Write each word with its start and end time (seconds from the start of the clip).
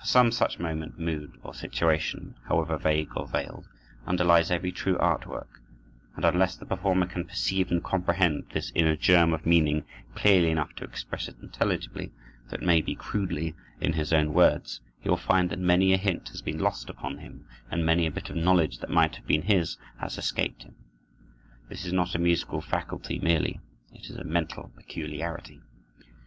For 0.00 0.06
some 0.06 0.32
such 0.32 0.58
moment, 0.58 0.98
mood, 0.98 1.38
or 1.42 1.52
situation, 1.52 2.36
however 2.46 2.78
vague 2.78 3.10
or 3.14 3.28
veiled, 3.28 3.68
underlies 4.06 4.50
every 4.50 4.72
true 4.72 4.96
art 4.96 5.26
work; 5.26 5.60
and 6.16 6.24
unless 6.24 6.56
the 6.56 6.64
performer 6.64 7.04
can 7.04 7.26
perceive 7.26 7.70
and 7.70 7.84
comprehend 7.84 8.46
this 8.54 8.72
inner 8.74 8.96
germ 8.96 9.34
of 9.34 9.44
meaning 9.44 9.84
clearly 10.14 10.48
enough 10.50 10.74
to 10.76 10.84
express 10.84 11.28
it 11.28 11.36
intelligibly, 11.42 12.12
though 12.48 12.54
it 12.54 12.62
may 12.62 12.80
be 12.80 12.94
crudely, 12.94 13.54
in 13.78 13.92
his 13.92 14.10
own 14.10 14.32
words, 14.32 14.80
he 15.00 15.10
will 15.10 15.18
find 15.18 15.50
that 15.50 15.58
many 15.58 15.92
a 15.92 15.98
hint 15.98 16.30
has 16.30 16.40
been 16.40 16.58
lost 16.58 16.88
upon 16.88 17.18
him, 17.18 17.44
and 17.70 17.84
many 17.84 18.06
a 18.06 18.10
bit 18.10 18.30
of 18.30 18.36
knowledge, 18.36 18.78
that 18.78 18.88
might 18.88 19.16
have 19.16 19.26
been 19.26 19.42
his, 19.42 19.76
has 20.00 20.16
escaped 20.16 20.62
him. 20.62 20.76
This 21.68 21.84
is 21.84 21.92
not 21.92 22.14
a 22.14 22.18
musical 22.18 22.62
faculty 22.62 23.18
merely; 23.18 23.60
it 23.92 24.08
is 24.08 24.16
a 24.16 24.24
mental 24.24 24.72
peculiarity. 24.78 25.60